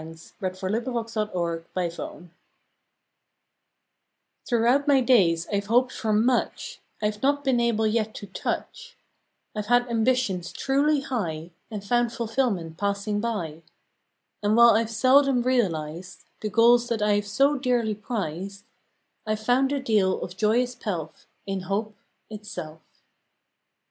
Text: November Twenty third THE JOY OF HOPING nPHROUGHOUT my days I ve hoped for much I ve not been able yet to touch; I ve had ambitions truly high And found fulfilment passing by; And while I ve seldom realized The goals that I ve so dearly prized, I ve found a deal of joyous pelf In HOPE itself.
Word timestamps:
November 0.01 0.55
Twenty 0.57 0.77
third 0.85 0.85
THE 0.85 1.61
JOY 1.75 1.85
OF 1.85 1.95
HOPING 1.95 2.29
nPHROUGHOUT 4.49 4.87
my 4.87 4.99
days 4.99 5.45
I 5.53 5.59
ve 5.59 5.67
hoped 5.67 5.91
for 5.91 6.11
much 6.11 6.79
I 7.03 7.11
ve 7.11 7.19
not 7.21 7.43
been 7.43 7.59
able 7.59 7.85
yet 7.85 8.15
to 8.15 8.25
touch; 8.25 8.97
I 9.55 9.61
ve 9.61 9.67
had 9.67 9.87
ambitions 9.87 10.51
truly 10.53 11.01
high 11.01 11.51
And 11.69 11.83
found 11.85 12.11
fulfilment 12.11 12.77
passing 12.79 13.19
by; 13.21 13.61
And 14.41 14.55
while 14.57 14.71
I 14.71 14.85
ve 14.85 14.89
seldom 14.89 15.43
realized 15.43 16.23
The 16.39 16.49
goals 16.49 16.87
that 16.87 17.03
I 17.03 17.21
ve 17.21 17.27
so 17.27 17.59
dearly 17.59 17.93
prized, 17.93 18.63
I 19.27 19.35
ve 19.35 19.43
found 19.43 19.71
a 19.71 19.79
deal 19.79 20.19
of 20.23 20.35
joyous 20.35 20.73
pelf 20.73 21.27
In 21.45 21.59
HOPE 21.59 21.95
itself. 22.31 22.81